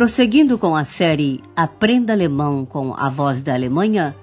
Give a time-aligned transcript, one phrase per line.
[0.00, 4.16] Prosseguindo com a série Aprenda Alemão com a Voz da Alemanha,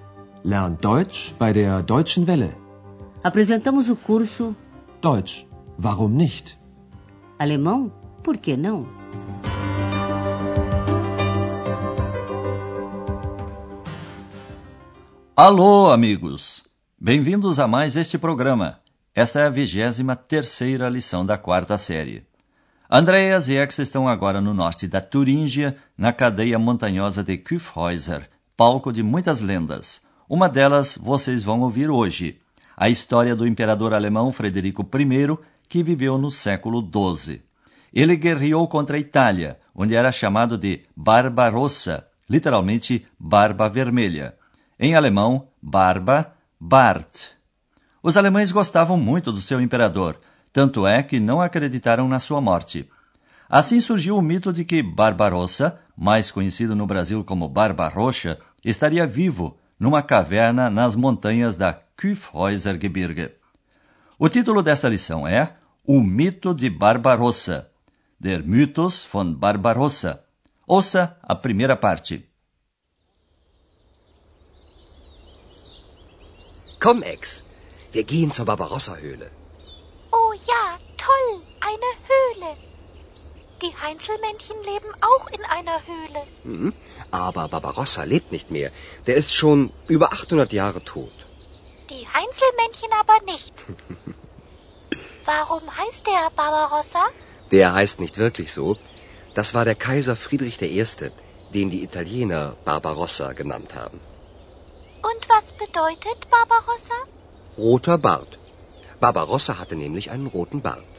[0.44, 2.56] Lern Deutsch bei der Deutschen Welle.
[3.24, 4.56] apresentamos o curso
[5.00, 5.46] Deutsch,
[5.80, 6.58] warum nicht?
[7.38, 7.94] Alemão,
[8.24, 8.80] por que não?
[15.36, 16.64] Alô, amigos!
[17.00, 18.80] Bem-vindos a mais este programa.
[19.14, 22.26] Esta é a vigésima terceira lição da quarta série.
[22.90, 28.94] Andreas e Ex estão agora no norte da Turíngia, na cadeia montanhosa de Kyffhäuser, palco
[28.94, 30.02] de muitas lendas.
[30.30, 32.40] Uma delas vocês vão ouvir hoje,
[32.78, 35.38] a história do imperador alemão Frederico I,
[35.68, 37.42] que viveu no século XII.
[37.94, 44.34] Ele guerreou contra a Itália, onde era chamado de Barbarossa, literalmente Barba Vermelha.
[44.80, 47.32] Em alemão, Barba, Bart.
[48.02, 50.18] Os alemães gostavam muito do seu imperador,
[50.58, 52.90] tanto é que não acreditaram na sua morte.
[53.48, 59.06] Assim surgiu o mito de que Barbarossa, mais conhecido no Brasil como Barba Roxa, estaria
[59.06, 63.34] vivo numa caverna nas montanhas da Kyffhäusergebirge.
[64.18, 65.54] O título desta lição é
[65.86, 67.70] O Mito de Barbarossa,
[68.20, 70.24] Der Mythos von Barbarossa.
[70.66, 72.26] Ouça a primeira parte.
[76.82, 77.44] Komm, Ex,
[77.94, 79.37] wir gehen zur Barbarossa-Höhle.
[81.78, 82.52] Eine Höhle.
[83.62, 86.22] Die Heinzelmännchen leben auch in einer Höhle.
[86.44, 86.74] Hm?
[87.12, 88.72] Aber Barbarossa lebt nicht mehr.
[89.06, 91.14] Der ist schon über 800 Jahre tot.
[91.92, 93.54] Die Heinzelmännchen aber nicht.
[95.26, 97.06] Warum heißt der Barbarossa?
[97.52, 98.76] Der heißt nicht wirklich so.
[99.34, 100.86] Das war der Kaiser Friedrich I.,
[101.54, 104.00] den die Italiener Barbarossa genannt haben.
[105.10, 106.98] Und was bedeutet Barbarossa?
[107.58, 108.40] Roter Bart.
[109.00, 110.94] Barbarossa hatte nämlich einen roten Bart.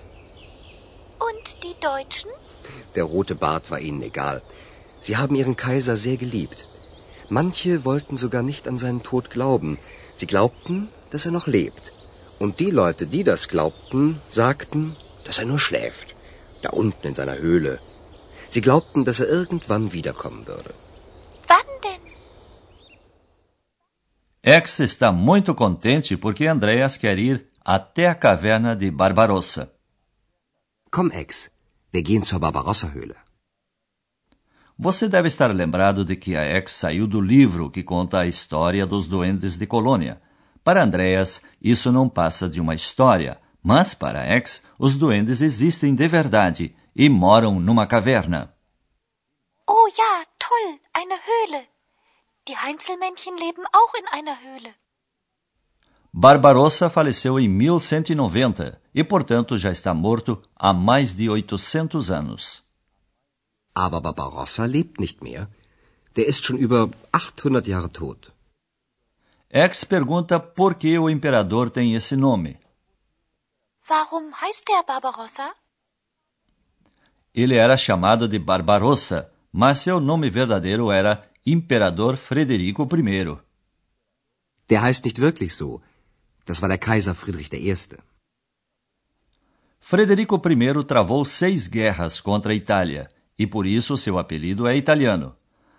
[1.49, 2.31] Und die Deutschen?
[2.95, 4.43] Der rote Bart war ihnen egal.
[5.01, 6.65] Sie haben ihren Kaiser sehr geliebt.
[7.31, 9.79] Manche wollten sogar nicht an seinen Tod glauben.
[10.15, 11.93] Sie glaubten, dass er noch lebt.
[12.39, 16.15] Und die Leute, die das glaubten, sagten, dass er nur schläft,
[16.63, 17.79] da unten in seiner Höhle.
[18.49, 20.75] Sie glaubten, dass er irgendwann wiederkommen würde.
[21.47, 22.05] Wann denn?
[24.43, 29.69] Ex está muito contente porque Andreas quer ir até a caverna de Barbarossa.
[30.91, 31.51] Komm, Ex,
[31.93, 33.17] wir gehen zur Barbarossa-Höhle.
[34.79, 38.87] Você deve estar lembrado de que a Ex saiu do livro que conta a história
[38.87, 40.23] dos duendes de Colônia.
[40.65, 46.09] Para Andreas, isso não passa de uma história, mas para Ex, os duendes existem de
[46.09, 48.55] verdade e moram numa caverna.
[49.67, 51.67] Oh ja, toll, eine Höhle.
[52.47, 54.75] Die Heinzelmännchen leben auch in einer Höhle.
[56.21, 62.65] Barbarossa faleceu em 1190 e, portanto, já está morto há mais de 800 anos.
[63.73, 65.49] Aber Barbarossa lebt nicht mehr.
[66.17, 68.33] Der ist schon über 800 Jahre tot.
[69.49, 72.59] Ex pergunta por que o imperador tem esse nome.
[73.89, 75.55] Warum heißt der Barbarossa?
[77.33, 83.39] Ele era chamado de Barbarossa, mas seu nome verdadeiro era Imperador Frederico I.
[84.69, 85.81] Der heißt nicht wirklich so.
[86.49, 87.75] Das war der Kaiser Friedrich I.
[89.81, 95.37] Frederico I travou seis guerras contra a Itália e por isso seu apelido é italiano.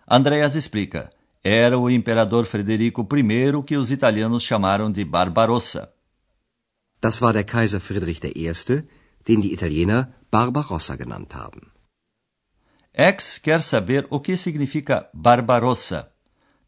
[0.08, 1.12] Andreas explica:
[1.44, 5.91] era o imperador Frederico I que os italianos chamaram de Barbarossa.
[7.02, 8.52] Das war der Kaiser Friedrich I.,
[9.25, 11.72] den die Italiener Barbarossa genannt haben.
[12.94, 16.12] Ex quer saber o que significa Barbarossa.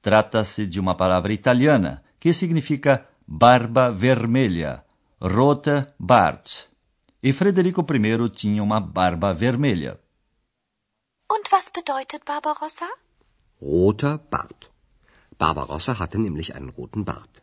[0.02, 4.84] Trata-se de uma palavra italiana que significa barba vermelha,
[5.22, 6.70] rota Bart.
[7.24, 10.00] E Frederico I tinha uma barba vermelha.
[11.30, 12.90] Und was bedeutet Barbarossa?
[13.62, 14.70] Roter Bart.
[15.38, 17.42] Barbarossa hatte nämlich einen roten Bart.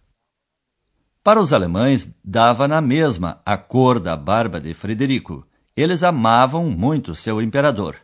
[1.22, 5.46] Para os alemães, dava na mesma a cor da barba de Frederico.
[5.76, 7.96] Eles amavam muito seu imperador.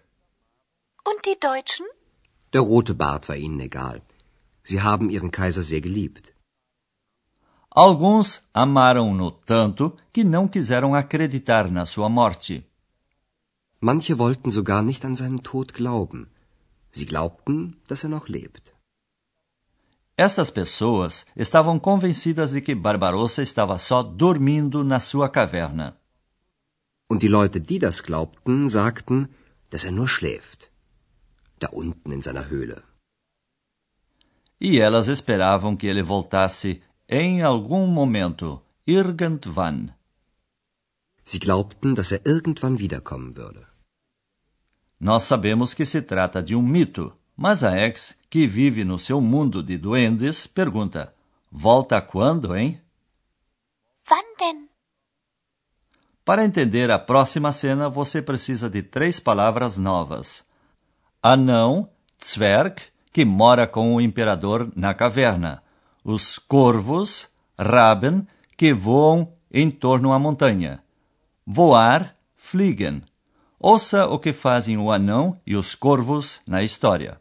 [1.06, 1.86] Und die Deutschen?
[2.52, 4.02] Der rote Bart war ihnen egal.
[4.62, 6.33] Sie haben ihren Kaiser sehr geliebt.
[7.76, 12.64] Alguns amaram-no tanto que não quiseram acreditar na sua morte.
[13.80, 16.30] Manche wollten sogar nicht an seinen Tod glauben.
[16.92, 18.72] Sie glaubten, dass er noch lebt.
[20.16, 25.96] Essas pessoas estavam convencidas de que Barbarossa estava só dormindo na sua caverna.
[27.10, 29.28] Und die Leute, die das glaubten, sagten,
[29.70, 30.70] dass er nur schläft.
[31.58, 32.84] Da unten in seiner Höhle.
[34.60, 39.92] E elas esperavam que ele voltasse em algum momento, irgendwann.
[41.24, 43.74] Sie glaubten, dass er irgendwann wiederkommen würde.
[45.04, 49.20] nós sabemos que se trata de um mito, mas a ex, que vive no seu
[49.20, 51.14] mundo de duendes, pergunta:
[51.50, 52.80] Volta quando, hein?
[54.10, 54.68] Wann denn?
[56.24, 60.42] Para entender a próxima cena, você precisa de três palavras novas:
[61.22, 61.90] anão,
[62.22, 62.80] Zwerg,
[63.12, 65.62] que mora com o imperador na caverna,
[66.04, 70.82] os corvos, Raben, que voam em torno à montanha.
[71.46, 73.02] Voar, fliegen.
[73.58, 77.18] Ouça o que fazem o anão e os corvos na história.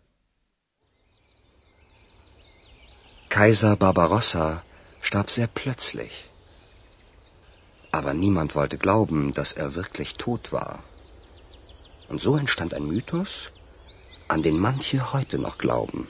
[3.29, 4.63] Kaiser Barbarossa
[5.01, 6.25] starb sehr plötzlich.
[7.91, 10.79] Aber niemand wollte glauben, dass er wirklich tot war.
[12.09, 13.51] Und so entstand ein Mythos,
[14.27, 16.07] an den manche heute noch glauben.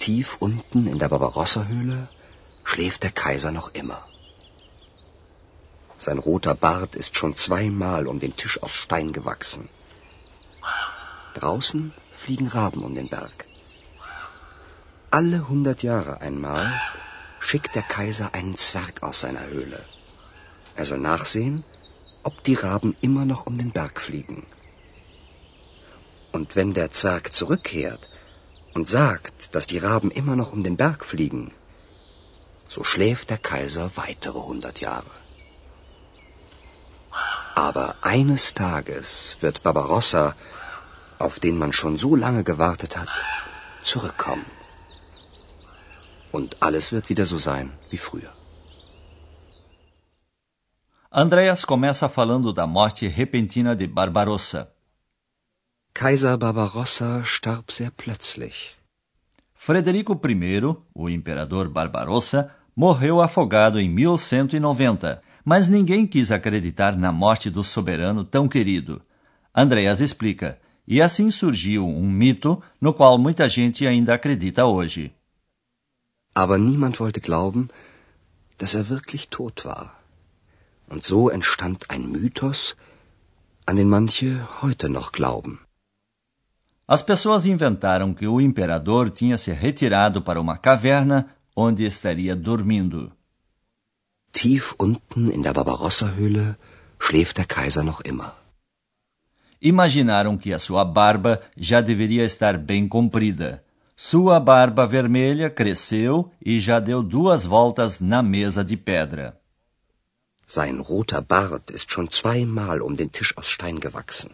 [0.00, 2.08] Tief unten in der Barbarossa-Höhle
[2.64, 4.00] schläft der Kaiser noch immer.
[5.98, 9.68] Sein roter Bart ist schon zweimal um den Tisch aus Stein gewachsen.
[11.34, 13.44] Draußen fliegen Raben um den Berg.
[15.10, 16.80] Alle hundert Jahre einmal
[17.38, 19.84] schickt der Kaiser einen Zwerg aus seiner Höhle.
[20.76, 21.62] Er soll nachsehen,
[22.22, 24.46] ob die Raben immer noch um den Berg fliegen.
[26.32, 28.08] Und wenn der Zwerg zurückkehrt
[28.74, 31.52] und sagt, dass die Raben immer noch um den Berg fliegen,
[32.68, 35.10] so schläft der Kaiser weitere hundert Jahre.
[37.54, 40.34] Aber eines Tages wird Barbarossa,
[41.18, 43.14] auf den man schon so lange gewartet hat,
[43.82, 44.46] zurückkommen.
[46.32, 48.32] Und alles wird wieder so sein wie früher.
[51.10, 54.68] Andreas começa falando da morte repentina de Barbarossa.
[55.92, 58.76] Kaiser Barbarossa starb sehr plötzlich.
[59.54, 67.50] Frederico I, o imperador Barbarossa, morreu afogado em 1190, mas ninguém quis acreditar na morte
[67.50, 69.02] do soberano tão querido.
[69.54, 75.12] Andreas explica, e assim surgiu um mito no qual muita gente ainda acredita hoje.
[76.34, 77.68] Aber niemand wollte glauben,
[78.58, 80.00] dass er wirklich tot war.
[80.88, 82.76] Und so entstand ein Mythos,
[83.66, 85.60] an den manche heute noch glauben.
[86.90, 91.18] As pessoas inventaram que o imperador tinha se retirado para uma caverna
[91.54, 93.12] onde estaria dormindo.
[94.32, 96.58] Tief unten in der Barbarossa-Höhle
[96.98, 98.32] schläft der Kaiser noch immer.
[99.62, 103.62] Imaginaram que a sua barba já deveria estar bem comprida.
[103.94, 109.38] Sua barba vermelha cresceu e já deu duas voltas na mesa de pedra.
[110.44, 114.30] Sein roter Bart ist schon zweimal um den Tisch aus Stein gewachsen.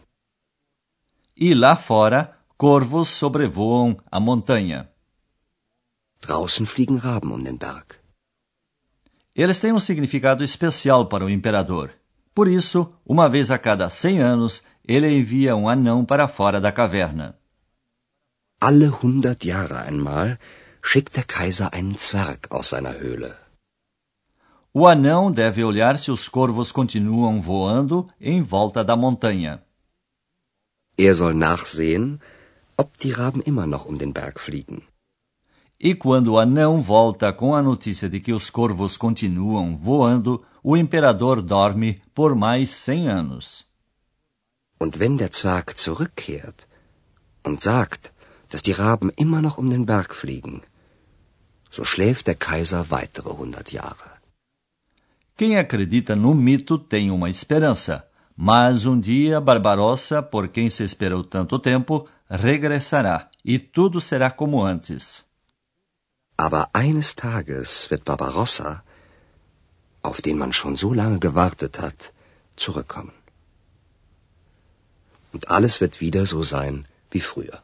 [1.36, 4.88] E lá fora, corvos sobrevoam a montanha.
[6.22, 7.96] Draußen fliegen Raben um den Berg.
[9.34, 11.90] Eles têm um significado especial para o imperador.
[12.34, 16.72] Por isso, uma vez a cada cem anos, ele envia um anão para fora da
[16.72, 17.38] caverna.
[18.58, 20.38] Alle hundert Jahre einmal
[20.82, 23.36] schickt der Kaiser einen Zwerg aus seiner Höhle.
[24.72, 29.62] O anão deve olhar se os corvos continuam voando em volta da montanha.
[30.98, 32.18] Er soll nachsehen,
[32.76, 34.82] ob die Raben immer noch um den Berg fliegen.
[35.78, 40.76] E quando o anão volta com a notícia de que os corvos continuam voando, o
[40.76, 43.66] imperador dorme por mais cem anos.
[44.78, 46.66] Und wenn der Zwerg zurückkehrt
[47.44, 48.12] und sagt,
[48.48, 50.62] dass die Raben immer noch um den Berg fliegen,
[51.70, 54.10] so schläft der Kaiser weitere hundert Jahre.
[55.36, 58.05] Quem acredita no mito tem uma esperança,
[58.36, 64.62] mas um dia Barbarossa, por quem se esperou tanto tempo, regressará e tudo será como
[64.62, 65.24] antes.
[66.36, 68.84] Aber eines Tages wird Barbarossa,
[70.02, 72.12] auf den man schon so lange gewartet hat,
[72.56, 73.14] zurückkommen.
[75.32, 77.62] Und alles wird wieder so sein wie früher.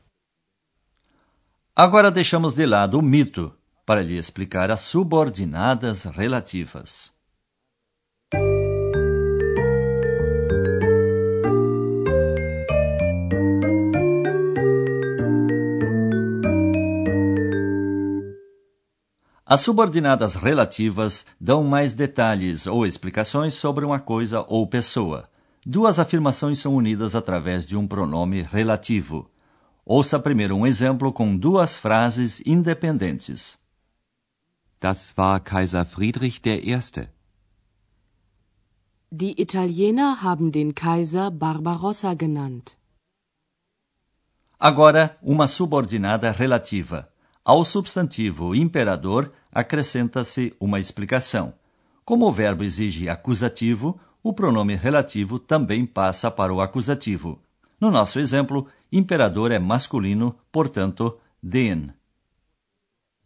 [1.74, 3.54] Agora deixamos de lado o mito
[3.86, 7.12] para lhe explicar as subordinadas relativas.
[19.52, 25.28] As subordinadas relativas dão mais detalhes ou explicações sobre uma coisa ou pessoa.
[25.66, 29.30] Duas afirmações são unidas através de um pronome relativo.
[29.84, 33.58] Ouça primeiro um exemplo com duas frases independentes.
[34.80, 37.10] Das war Kaiser Friedrich I.
[39.10, 42.74] Die Italiener haben den Kaiser Barbarossa genannt.
[44.58, 47.12] Agora, uma subordinada relativa.
[47.44, 51.52] Ao substantivo imperador acrescenta-se uma explicação.
[52.04, 57.38] Como o verbo exige acusativo, o pronome relativo também passa para o acusativo.
[57.80, 61.92] No nosso exemplo, imperador é masculino, portanto, den.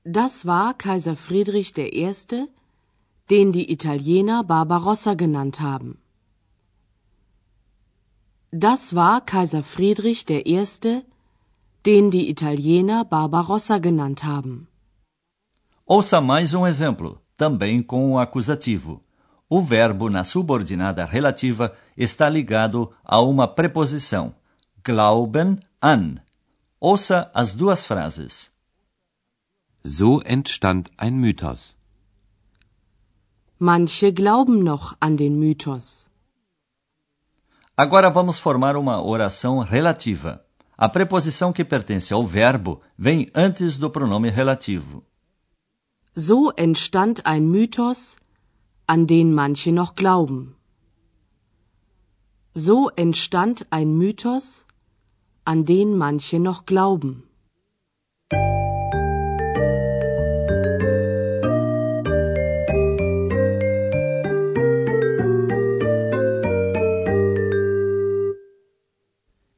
[0.04, 2.48] Das war Kaiser Friedrich I.,
[3.28, 5.98] den die Italiener Barbarossa genannt haben.
[8.52, 11.02] Das war Kaiser Friedrich I.,
[11.84, 14.68] den die Italiener Barbarossa genannt haben.
[15.88, 19.00] Ouça mais um exemplo, também com o acusativo.
[19.48, 24.34] O verbo na subordinada relativa está ligado a uma preposição,
[24.84, 26.16] glauben an.
[26.80, 28.50] Ouça as duas frases.
[29.84, 31.76] So entstand ein Mythos.
[33.56, 36.10] Manche glauben noch an den Mythos.
[37.76, 40.44] Agora vamos formar uma oração relativa.
[40.76, 45.04] A preposição que pertence ao verbo vem antes do pronome relativo.
[46.18, 48.16] So entstand ein Mythos,
[48.86, 50.56] an den manche noch glauben.
[52.54, 54.64] So entstand ein Mythos,
[55.44, 57.24] an den manche noch glauben.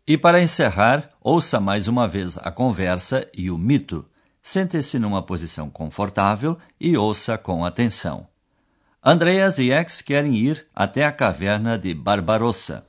[0.05, 4.05] E para encerrar, ouça mais uma vez a conversa e o mito.
[4.53, 8.27] Sente-se numa posição confortável e ouça com atenção.
[9.05, 12.83] Andreas e Ex querem ir até a caverna de Barbarossa.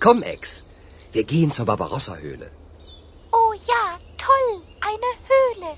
[0.00, 0.62] Komm, Ex,
[1.12, 2.48] wir gehen zur Barbarossa-Höhle.
[3.32, 5.70] Oh ja, toll, eine Höhle.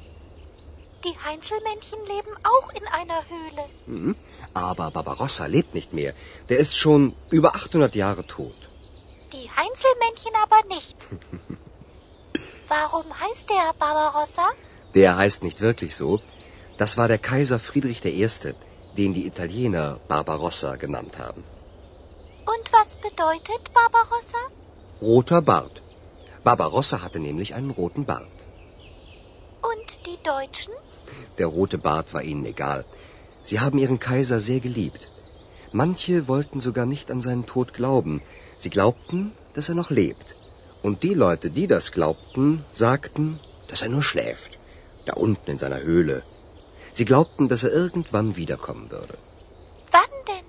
[1.03, 3.65] Die Heinzelmännchen leben auch in einer Höhle.
[3.87, 4.17] Mhm.
[4.53, 6.13] Aber Barbarossa lebt nicht mehr.
[6.51, 8.69] Der ist schon über 800 Jahre tot.
[9.33, 10.97] Die Heinzelmännchen aber nicht.
[12.69, 14.47] Warum heißt der Barbarossa?
[14.95, 16.21] Der heißt nicht wirklich so.
[16.77, 18.29] Das war der Kaiser Friedrich I.,
[18.97, 21.45] den die Italiener Barbarossa genannt haben.
[22.55, 24.43] Und was bedeutet Barbarossa?
[25.01, 25.83] Roter Bart.
[26.45, 28.39] Barbarossa hatte nämlich einen roten Bart.
[29.71, 30.75] Und die Deutschen?
[31.39, 32.85] Der rote Bart war ihnen egal.
[33.45, 35.09] Sie haben ihren Kaiser sehr geliebt.
[35.73, 38.23] Manche wollten sogar nicht an seinen Tod glauben.
[38.57, 40.35] Sie glaubten, dass er noch lebt.
[40.83, 44.59] Und die Leute, die das glaubten, sagten, dass er nur schläft,
[45.07, 46.23] da unten in seiner Höhle.
[46.93, 49.19] Sie glaubten, dass er irgendwann wiederkommen würde.
[49.91, 50.49] Wann denn?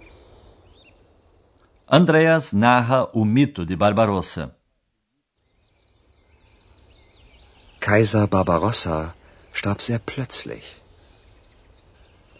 [1.88, 4.52] Andreas narra o mito de Barbarossa.
[7.80, 9.14] Kaiser Barbarossa
[9.54, 10.66] starb sehr plötzlich.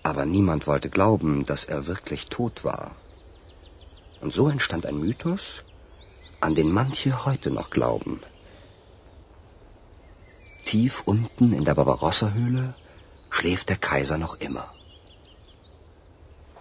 [0.04, 2.96] Aber niemand wollte glauben, dass er wirklich tot war.
[4.22, 5.64] Und so entstand ein Mythos,
[6.42, 8.22] an den manche heute noch glauben.
[10.64, 12.76] Tief unten in der Barbarossa-Höhle
[13.30, 14.74] schläft der Kaiser noch immer.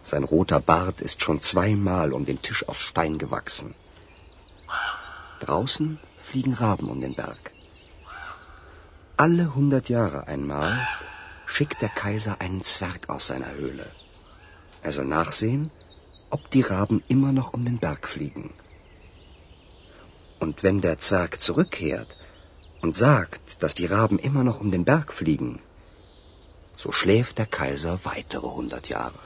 [0.05, 3.75] Sein roter Bart ist schon zweimal um den Tisch aus Stein gewachsen.
[5.41, 7.53] Draußen fliegen Raben um den Berg.
[9.17, 10.89] Alle hundert Jahre einmal
[11.47, 13.91] schickt der Kaiser einen Zwerg aus seiner Höhle.
[14.83, 15.71] Er soll nachsehen,
[16.31, 18.55] ob die Raben immer noch um den Berg fliegen.
[20.39, 22.11] Und wenn der Zwerg zurückkehrt
[22.81, 25.61] und sagt, dass die Raben immer noch um den Berg fliegen,
[26.77, 29.23] so schläft der Kaiser weitere hundert Jahre.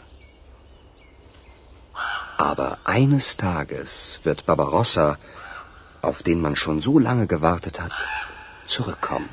[2.39, 5.19] Aber eines Tages wird Barbarossa,
[6.01, 7.93] auf den man schon so lange gewartet hat,
[8.65, 9.29] zurückkommen.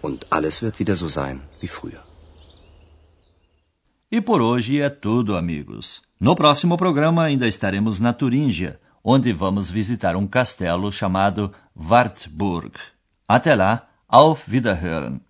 [0.00, 2.02] Und alles wird wieder so sein wie früher.
[4.10, 6.02] E por hoje é tudo, amigos.
[6.18, 12.72] No próximo programa ainda estaremos na Turíngia, onde vamos visitar um castelo chamado Wartburg.
[13.26, 15.22] Até lá, auf Wiederhören.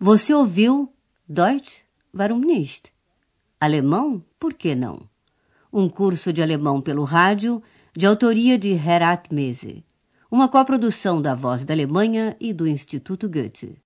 [0.00, 0.92] Você ouviu
[1.28, 1.84] Deutsch?
[2.12, 2.92] Warum nicht?
[3.60, 4.24] Alemão?
[4.36, 5.08] Por que não?
[5.72, 7.62] Um curso de alemão pelo rádio,
[7.96, 9.84] de autoria de Herat Mese.
[10.28, 13.76] Uma coprodução da Voz da Alemanha e do Instituto Goethe.